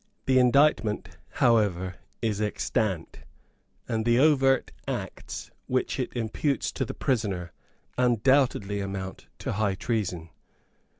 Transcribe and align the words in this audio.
The 0.25 0.39
indictment, 0.39 1.15
however, 1.33 1.97
is 2.23 2.41
extant; 2.41 3.19
and 3.87 4.03
the 4.03 4.17
overt 4.17 4.71
acts 4.87 5.51
which 5.67 5.99
it 5.99 6.15
imputes 6.15 6.71
to 6.71 6.85
the 6.85 6.95
prisoner 6.95 7.51
undoubtedly 7.99 8.79
amount 8.79 9.27
to 9.37 9.51
high 9.51 9.75
treason. 9.75 10.29